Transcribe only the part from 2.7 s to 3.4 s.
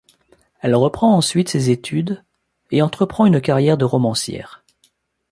et entreprend une